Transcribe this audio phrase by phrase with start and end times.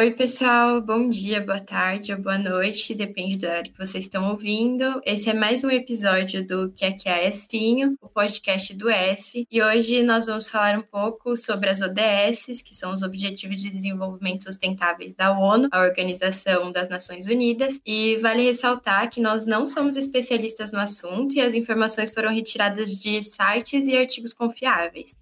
[0.00, 4.30] Oi, pessoal, bom dia, boa tarde ou boa noite, depende do horário que vocês estão
[4.30, 4.98] ouvindo.
[5.04, 9.46] Esse é mais um episódio do Que é que é ESFinho, o podcast do ESF,
[9.50, 13.68] e hoje nós vamos falar um pouco sobre as ODS, que são os Objetivos de
[13.68, 19.68] Desenvolvimento Sustentáveis da ONU, a Organização das Nações Unidas, e vale ressaltar que nós não
[19.68, 25.14] somos especialistas no assunto e as informações foram retiradas de sites e artigos confiáveis.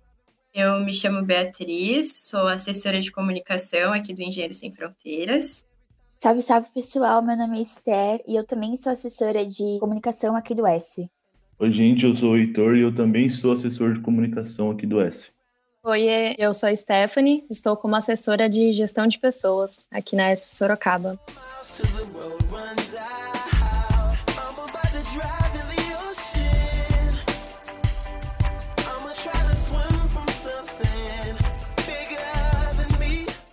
[0.54, 5.64] Eu me chamo Beatriz, sou assessora de comunicação aqui do Engenheiro Sem Fronteiras.
[6.16, 10.54] Salve, salve pessoal, meu nome é Esther e eu também sou assessora de comunicação aqui
[10.54, 11.08] do S.
[11.58, 15.00] Oi, gente, eu sou o Heitor e eu também sou assessor de comunicação aqui do
[15.00, 15.26] S.
[15.84, 20.48] Oi, eu sou a Stephanie, estou como assessora de gestão de pessoas aqui na S
[20.54, 21.18] Sorocaba.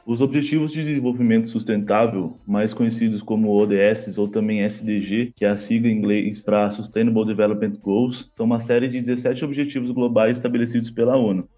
[0.08, 5.58] Os Objetivos de Desenvolvimento Sustentável, mais conhecidos como ODS ou também SDG, que é a
[5.58, 10.92] sigla em inglês para Sustainable Development Goals, são uma série de 17 objetivos globais estabelecidos
[10.92, 11.50] pela ONU.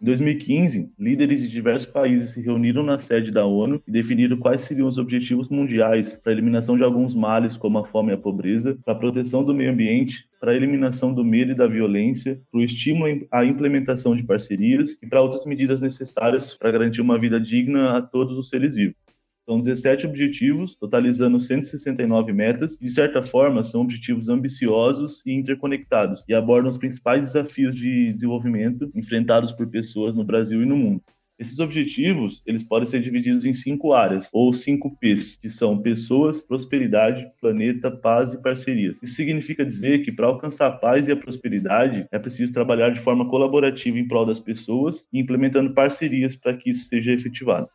[0.00, 4.62] Em 2015, líderes de diversos países se reuniram na sede da ONU e definiram quais
[4.62, 8.16] seriam os objetivos mundiais para a eliminação de alguns males, como a fome e a
[8.16, 12.40] pobreza, para a proteção do meio ambiente, para a eliminação do medo e da violência,
[12.48, 17.18] para o estímulo à implementação de parcerias e para outras medidas necessárias para garantir uma
[17.18, 19.07] vida digna a todos os seres vivos.
[19.48, 22.78] São 17 objetivos, totalizando 169 metas.
[22.78, 28.90] De certa forma, são objetivos ambiciosos e interconectados e abordam os principais desafios de desenvolvimento
[28.94, 31.02] enfrentados por pessoas no Brasil e no mundo.
[31.38, 36.44] Esses objetivos, eles podem ser divididos em cinco áreas, ou cinco P's, que são pessoas,
[36.44, 39.02] prosperidade, planeta, paz e parcerias.
[39.02, 43.00] Isso significa dizer que para alcançar a paz e a prosperidade, é preciso trabalhar de
[43.00, 47.70] forma colaborativa em prol das pessoas e implementando parcerias para que isso seja efetivado.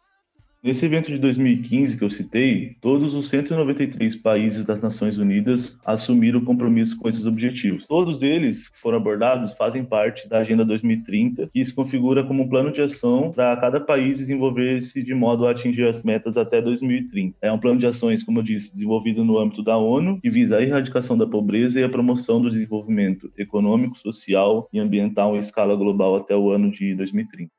[0.63, 6.39] Nesse evento de 2015 que eu citei, todos os 193 países das Nações Unidas assumiram
[6.39, 7.85] compromisso com esses objetivos.
[7.85, 12.47] Todos eles que foram abordados fazem parte da Agenda 2030, que se configura como um
[12.47, 17.35] plano de ação para cada país desenvolver-se de modo a atingir as metas até 2030.
[17.41, 20.59] É um plano de ações, como eu disse, desenvolvido no âmbito da ONU, que visa
[20.59, 25.75] a erradicação da pobreza e a promoção do desenvolvimento econômico, social e ambiental em escala
[25.75, 27.51] global até o ano de 2030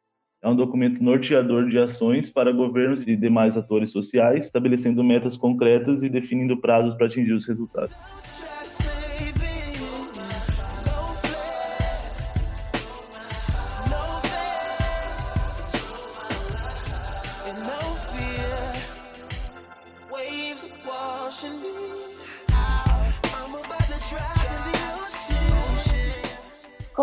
[0.44, 6.02] é um documento norteador de ações para governos e demais atores sociais, estabelecendo metas concretas
[6.02, 7.94] e definindo prazos para atingir os resultados.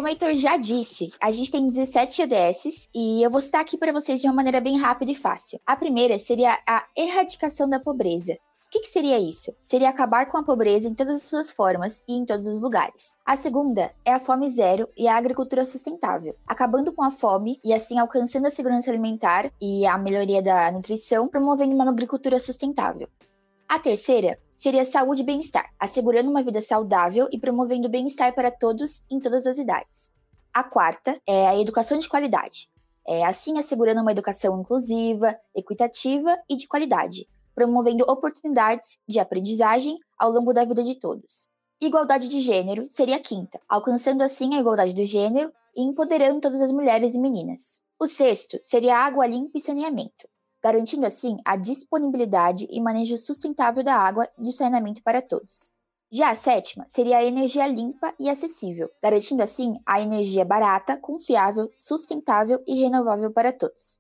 [0.01, 3.78] Como o Heitor já disse, a gente tem 17 ODSs e eu vou citar aqui
[3.78, 5.59] para vocês de uma maneira bem rápida e fácil.
[5.63, 8.34] A primeira seria a erradicação da pobreza.
[8.34, 9.56] O que, que, seria isso?
[9.63, 13.16] Seria acabar com a pobreza em todas as suas formas e em todos os lugares.
[13.23, 17.72] A segunda é a fome zero e a agricultura sustentável, acabando com a fome e
[17.72, 23.07] assim alcançando a segurança alimentar e a melhoria da nutrição, promovendo uma agricultura sustentável.
[23.71, 29.01] A terceira seria saúde e bem-estar, assegurando uma vida saudável e promovendo bem-estar para todos
[29.09, 30.11] em todas as idades.
[30.53, 32.69] A quarta é a educação de qualidade,
[33.07, 40.33] é, assim assegurando uma educação inclusiva, equitativa e de qualidade, promovendo oportunidades de aprendizagem ao
[40.33, 41.47] longo da vida de todos.
[41.79, 46.61] Igualdade de gênero seria a quinta, alcançando assim a igualdade do gênero e empoderando todas
[46.61, 47.81] as mulheres e meninas.
[47.97, 50.27] O sexto seria água limpa e saneamento,
[50.61, 55.72] garantindo assim a disponibilidade e manejo sustentável da água de saneamento para todos.
[56.11, 61.69] Já a sétima seria a energia limpa e acessível, garantindo assim a energia barata, confiável,
[61.71, 64.00] sustentável e renovável para todos.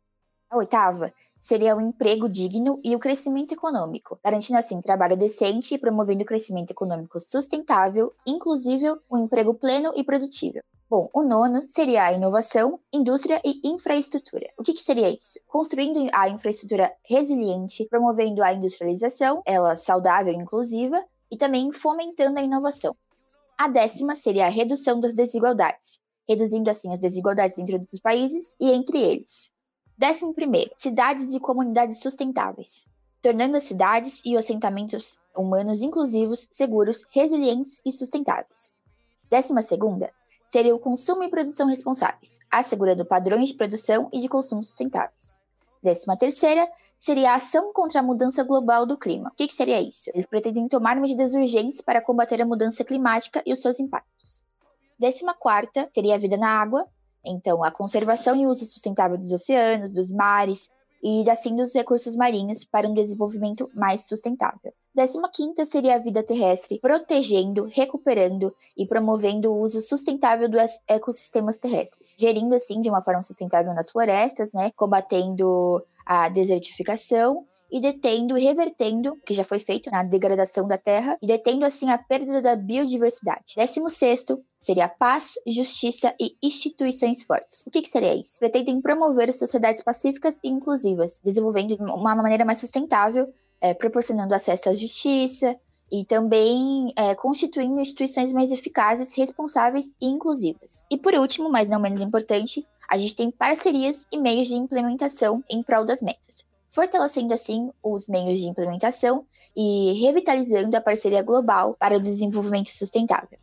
[0.49, 5.77] A oitava seria o emprego digno e o crescimento econômico, garantindo assim trabalho decente e
[5.79, 10.61] promovendo o crescimento econômico sustentável, inclusive um emprego pleno e produtível.
[10.87, 14.47] Bom, o nono seria a inovação, indústria e infraestrutura.
[14.57, 15.39] O que, que, seria isso?
[15.47, 21.01] Construindo a infraestrutura resiliente, promovendo a industrialização, ela saudável e inclusiva,
[21.31, 22.95] e também fomentando a inovação.
[23.57, 28.71] A décima seria a redução das desigualdades, reduzindo assim as desigualdades dentro dos países e
[28.71, 29.53] entre eles.
[30.01, 32.89] Décimo primeiro, cidades e comunidades sustentáveis,
[33.21, 38.73] tornando as cidades e os assentamentos humanos inclusivos, seguros, resilientes e sustentáveis.
[39.29, 40.09] Décima segunda,
[40.47, 45.39] seria o consumo e produção responsáveis, assegurando padrões de produção e de consumo sustentáveis.
[45.83, 46.67] Décima terceira
[46.99, 49.29] seria a ação contra a mudança global do clima.
[49.29, 50.09] O que, que seria isso?
[50.15, 54.43] Eles pretendem tomar medidas urgentes para combater a mudança climática e os seus impactos.
[54.97, 56.87] Décima quarta seria a vida na água,
[57.25, 60.69] então a conservação e uso sustentável dos oceanos, dos mares,
[61.03, 64.73] e assim dos recursos marinhos para um desenvolvimento mais sustentável.
[64.93, 71.57] Décima quinta seria a vida terrestre, protegendo, recuperando e promovendo o uso sustentável dos ecossistemas
[71.57, 78.37] terrestres, gerindo assim de uma forma sustentável nas florestas, né, combatendo a desertificação e detendo
[78.37, 82.41] e revertendo, que já foi feito na degradação da terra, e detendo assim a perda
[82.41, 83.53] da biodiversidade.
[83.55, 87.63] Décimo sexto seria paz, justiça e instituições fortes.
[87.65, 88.39] O que, que seria isso?
[88.39, 94.69] Pretendem promover sociedades pacíficas e inclusivas, desenvolvendo de uma maneira mais sustentável, é, proporcionando acesso
[94.69, 95.55] à justiça,
[95.89, 100.83] e também é, constituindo instituições mais eficazes, responsáveis e inclusivas.
[100.89, 105.43] E por último, mas não menos importante, a gente tem parcerias e meios de implementação
[105.49, 109.25] em prol das metas fortalecendo assim os meios de implementação
[109.55, 113.37] e revitalizando a parceria global para o desenvolvimento sustentável.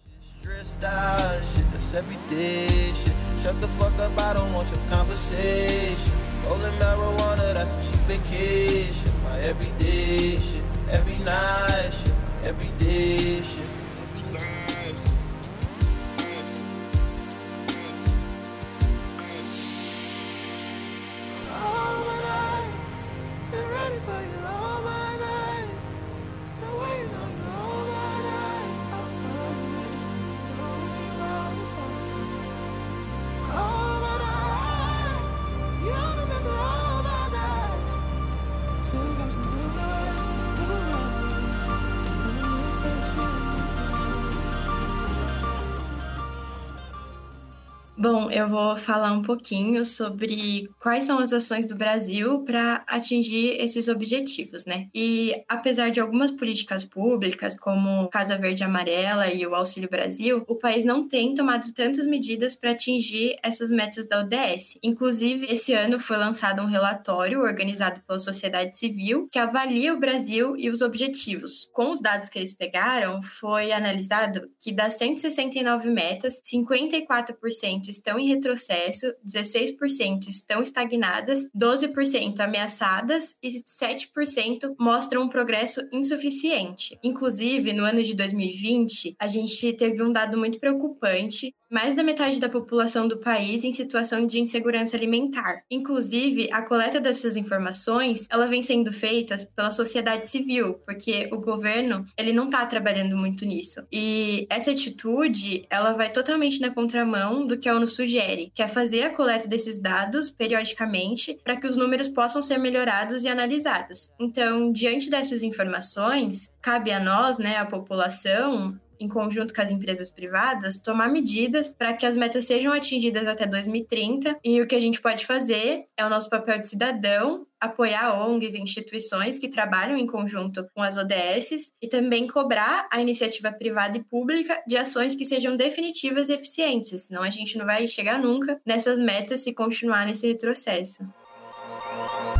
[48.00, 53.60] Bom, eu vou falar um pouquinho sobre quais são as ações do Brasil para atingir
[53.60, 54.86] esses objetivos, né?
[54.94, 60.54] E apesar de algumas políticas públicas, como Casa Verde Amarela e o Auxílio Brasil, o
[60.54, 64.78] país não tem tomado tantas medidas para atingir essas metas da ODS.
[64.80, 70.56] Inclusive, esse ano foi lançado um relatório organizado pela sociedade civil que avalia o Brasil
[70.56, 71.68] e os objetivos.
[71.72, 78.29] Com os dados que eles pegaram, foi analisado que das 169 metas, 54% estão em
[78.29, 86.99] retrocesso, 16% estão estagnadas, 12% ameaçadas e 7% mostram um progresso insuficiente.
[87.02, 92.40] Inclusive, no ano de 2020, a gente teve um dado muito preocupante mais da metade
[92.40, 95.62] da população do país em situação de insegurança alimentar.
[95.70, 102.05] Inclusive, a coleta dessas informações, ela vem sendo feita pela sociedade civil, porque o governo,
[102.17, 103.87] ele não está trabalhando muito nisso.
[103.93, 108.69] E essa atitude, ela vai totalmente na contramão do que a ONU sugere, que é
[108.69, 114.12] fazer a coleta desses dados periodicamente para que os números possam ser melhorados e analisados.
[114.19, 120.10] Então, diante dessas informações, cabe a nós, né, a população, em conjunto com as empresas
[120.10, 124.38] privadas, tomar medidas para que as metas sejam atingidas até 2030.
[124.44, 128.54] E o que a gente pode fazer é o nosso papel de cidadão, apoiar ONGs
[128.54, 133.98] e instituições que trabalham em conjunto com as ODSs e também cobrar a iniciativa privada
[133.98, 138.18] e pública de ações que sejam definitivas e eficientes, senão a gente não vai chegar
[138.18, 141.02] nunca nessas metas se continuar nesse retrocesso.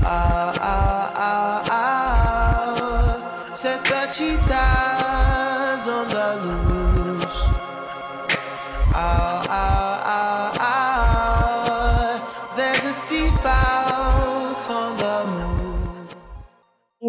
[0.05, 2.08] Ah, ah, ah,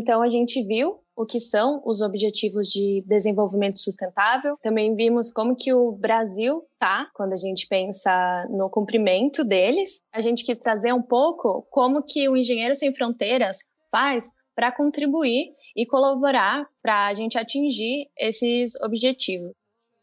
[0.10, 4.58] Então a gente viu o que são os objetivos de desenvolvimento sustentável.
[4.60, 10.02] Também vimos como que o Brasil tá quando a gente pensa no cumprimento deles.
[10.12, 13.58] A gente quis trazer um pouco como que o Engenheiro Sem Fronteiras
[13.92, 19.52] faz para contribuir e colaborar para a gente atingir esses objetivos.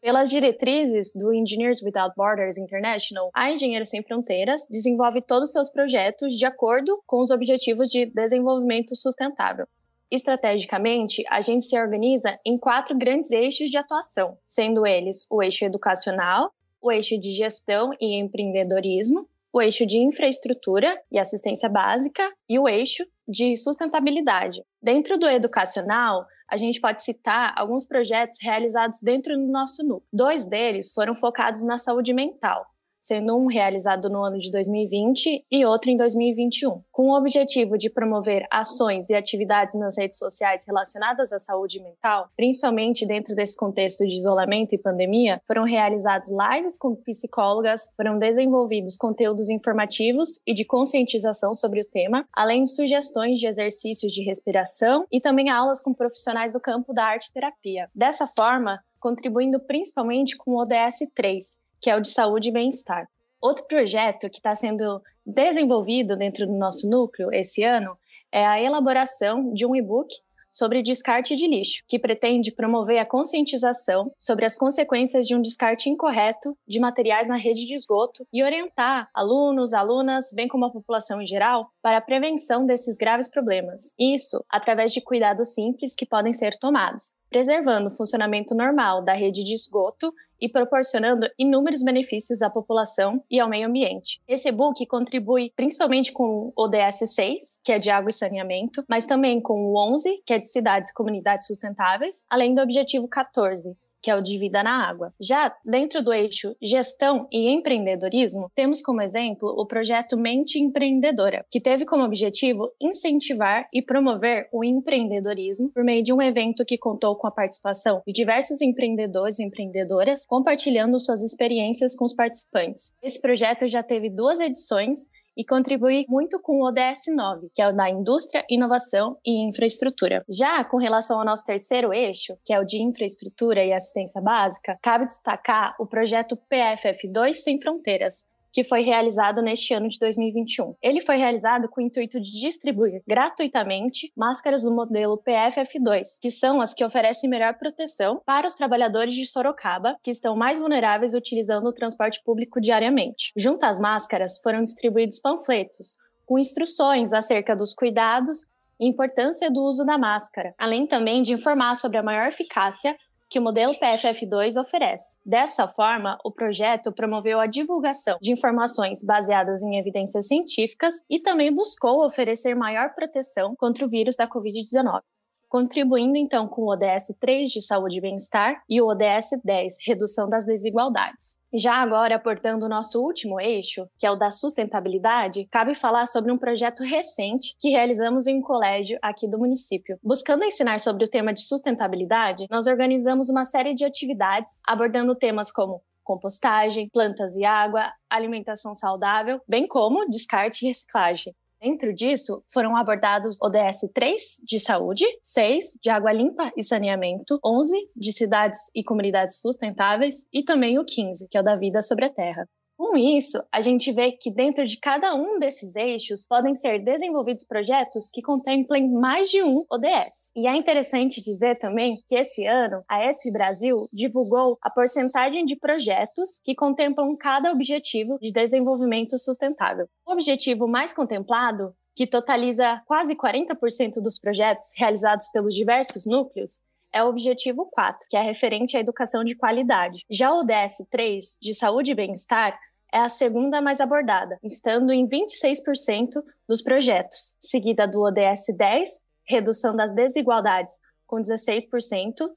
[0.01, 5.69] Pelas diretrizes do Engineers Without Borders International, a Engenheiros Sem Fronteiras desenvolve todos os seus
[5.69, 9.67] projetos de acordo com os objetivos de desenvolvimento sustentável.
[10.09, 15.65] Estrategicamente, a gente se organiza em quatro grandes eixos de atuação, sendo eles o eixo
[15.65, 22.57] educacional, o eixo de gestão e empreendedorismo, o eixo de infraestrutura e assistência básica e
[22.57, 24.61] o eixo de sustentabilidade.
[24.81, 30.07] Dentro do educacional, a gente pode citar alguns projetos realizados dentro do nosso núcleo.
[30.13, 32.65] Dois deles foram focados na saúde mental
[32.99, 37.89] sendo um realizado no ano de 2020 e outro em 2021, com o objetivo de
[37.89, 44.05] promover ações e atividades nas redes sociais relacionadas à saúde mental, principalmente dentro desse contexto
[44.05, 50.65] de isolamento e pandemia, foram realizados lives com psicólogas, foram desenvolvidos conteúdos informativos e de
[50.65, 55.93] conscientização sobre o tema, além de sugestões de exercícios de respiração e também aulas com
[55.93, 57.89] profissionais do campo da arte terapia.
[57.93, 63.07] Dessa forma, contribuindo principalmente com o ODS 3, que é o de saúde e bem-estar.
[63.41, 67.97] Outro projeto que está sendo desenvolvido dentro do nosso núcleo esse ano
[68.31, 70.07] é a elaboração de um e-book
[70.49, 75.89] sobre descarte de lixo, que pretende promover a conscientização sobre as consequências de um descarte
[75.89, 81.21] incorreto de materiais na rede de esgoto e orientar alunos, alunas, bem como a população
[81.21, 83.93] em geral, para a prevenção desses graves problemas.
[83.99, 89.43] Isso através de cuidados simples que podem ser tomados, preservando o funcionamento normal da rede
[89.43, 94.21] de esgoto e proporcionando inúmeros benefícios à população e ao meio ambiente.
[94.27, 99.05] Esse e-book contribui principalmente com o ODS 6, que é de água e saneamento, mas
[99.05, 103.75] também com o 11, que é de cidades e comunidades sustentáveis, além do objetivo 14,
[104.07, 105.13] que é o de vida na água.
[105.19, 111.59] Já dentro do eixo gestão e empreendedorismo, temos como exemplo o projeto Mente Empreendedora, que
[111.59, 117.17] teve como objetivo incentivar e promover o empreendedorismo por meio de um evento que contou
[117.17, 122.93] com a participação de diversos empreendedores e empreendedoras compartilhando suas experiências com os participantes.
[123.03, 124.99] Esse projeto já teve duas edições
[125.37, 130.23] e contribuir muito com o ODS 9, que é o da indústria, inovação e infraestrutura.
[130.27, 134.77] Já com relação ao nosso terceiro eixo, que é o de infraestrutura e assistência básica,
[134.81, 138.25] cabe destacar o projeto PFF2 Sem Fronteiras,
[138.57, 140.73] que foi realizado neste ano de 2021.
[140.81, 146.59] Ele foi realizado com o intuito de distribuir gratuitamente máscaras do modelo PFF2, que são
[146.59, 151.67] as que oferecem melhor proteção para os trabalhadores de Sorocaba, que estão mais vulneráveis utilizando
[151.67, 153.31] o transporte público diariamente.
[153.37, 155.95] Junto às máscaras, foram distribuídos panfletos
[156.25, 158.47] com instruções acerca dos cuidados
[158.79, 162.97] e importância do uso da máscara, além também de informar sobre a maior eficácia
[163.29, 165.17] que o modelo PFF2 oferece.
[165.25, 171.53] Dessa forma, o projeto promoveu a divulgação de informações baseadas em evidências científicas e também
[171.53, 175.01] buscou oferecer maior proteção contra o vírus da Covid-19
[175.49, 180.29] contribuindo então com o ODS 3 de saúde e bem-estar e o ODS 10, redução
[180.29, 181.37] das desigualdades.
[181.53, 186.31] Já agora, aportando o nosso último eixo, que é o da sustentabilidade, cabe falar sobre
[186.31, 189.97] um projeto recente que realizamos em um colégio aqui do município.
[190.03, 195.51] Buscando ensinar sobre o tema de sustentabilidade, nós organizamos uma série de atividades abordando temas
[195.51, 201.33] como compostagem, plantas e água, alimentação saudável, bem como descarte e reciclagem.
[201.67, 207.89] Dentro disso, foram abordados ODS 3 de saúde, 6 de água limpa e saneamento, 11
[207.93, 212.05] de cidades e comunidades sustentáveis e também o 15, que é o da vida sobre
[212.05, 212.47] a terra.
[212.77, 217.43] Com isso, a gente vê que dentro de cada um desses eixos podem ser desenvolvidos
[217.43, 220.31] projetos que contemplem mais de um ODS.
[220.35, 225.55] E é interessante dizer também que esse ano a ESF Brasil divulgou a porcentagem de
[225.55, 229.87] projetos que contemplam cada objetivo de desenvolvimento sustentável.
[230.05, 236.59] O objetivo mais contemplado que totaliza quase 40% dos projetos realizados pelos diversos núcleos,
[236.93, 240.03] é o objetivo 4, que é referente à educação de qualidade.
[240.09, 242.57] Já o ODS 3, de saúde e bem-estar,
[242.93, 248.89] é a segunda mais abordada, estando em 26% dos projetos, seguida do ODS 10,
[249.27, 250.73] redução das desigualdades,
[251.05, 251.67] com 16%,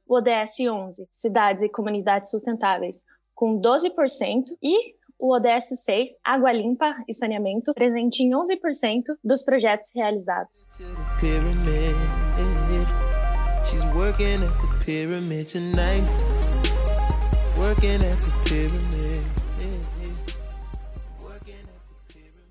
[0.07, 3.05] o ODS 11, cidades e comunidades sustentáveis,
[3.35, 9.91] com 12%, e o ODS 6, água limpa e saneamento, presente em 11% dos projetos
[9.95, 10.69] realizados.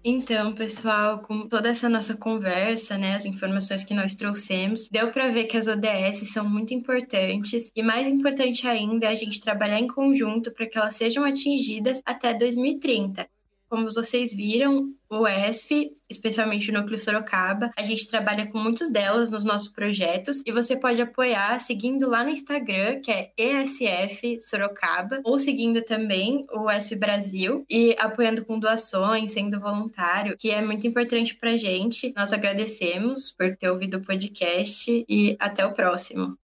[0.03, 5.27] Então, pessoal, com toda essa nossa conversa, né, as informações que nós trouxemos, deu para
[5.29, 9.77] ver que as ODS são muito importantes e mais importante ainda é a gente trabalhar
[9.77, 13.27] em conjunto para que elas sejam atingidas até 2030.
[13.69, 19.29] Como vocês viram, o ESF, especialmente o Núcleo Sorocaba, a gente trabalha com muitos delas
[19.29, 25.21] nos nossos projetos e você pode apoiar seguindo lá no Instagram, que é ESF Sorocaba,
[25.23, 30.85] ou seguindo também o ESF Brasil e apoiando com doações, sendo voluntário, que é muito
[30.85, 32.13] importante pra gente.
[32.15, 36.37] Nós agradecemos por ter ouvido o podcast e até o próximo.